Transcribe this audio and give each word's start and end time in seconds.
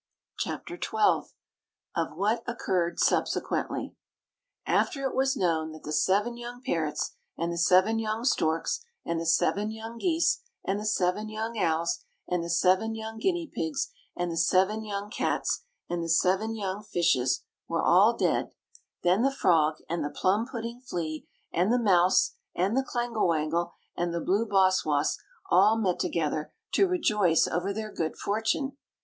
CHAPTER 0.39 0.79
XII 0.81 1.29
OF 1.95 2.15
WHAT 2.17 2.41
OCCURRED 2.47 2.97
SUBSEQUENTLY 2.99 3.93
After 4.65 5.05
it 5.05 5.13
was 5.15 5.37
known 5.37 5.73
that 5.73 5.83
the 5.83 5.93
seven 5.93 6.37
young 6.37 6.59
parrots, 6.63 7.13
and 7.37 7.51
the 7.53 7.57
seven 7.59 7.99
young 7.99 8.25
storks, 8.25 8.83
and 9.05 9.21
the 9.21 9.27
seven 9.27 9.69
young 9.69 9.99
geese, 9.99 10.41
and 10.65 10.79
the 10.79 10.87
seven 10.87 11.29
young 11.29 11.55
owls, 11.55 12.03
and 12.27 12.43
the 12.43 12.49
seven 12.49 12.95
young 12.95 13.19
guinea 13.19 13.45
pigs, 13.45 13.91
and 14.17 14.31
the 14.31 14.37
seven 14.37 14.83
young 14.83 15.11
cats, 15.11 15.65
and 15.87 16.03
the 16.03 16.09
seven 16.09 16.55
young 16.55 16.81
fishes, 16.81 17.43
were 17.67 17.83
all 17.83 18.17
dead, 18.17 18.49
then 19.03 19.21
the 19.21 19.29
frog, 19.31 19.75
and 19.87 20.03
the 20.03 20.09
plum 20.09 20.47
pudding 20.47 20.79
flea, 20.81 21.27
and 21.53 21.71
the 21.71 21.77
mouse, 21.77 22.33
and 22.55 22.75
the 22.75 22.81
clangle 22.83 23.27
wangle, 23.27 23.73
and 23.95 24.15
the 24.15 24.19
blue 24.19 24.47
boss 24.47 24.83
woss 24.83 25.19
all 25.51 25.77
met 25.77 25.99
together 25.99 26.51
to 26.71 26.87
rejoice 26.87 27.47
over 27.47 27.71
their 27.71 27.91
good 27.91 28.17
fortune. 28.17 28.75